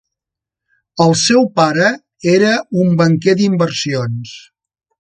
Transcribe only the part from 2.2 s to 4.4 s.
era un banquer d'inversions.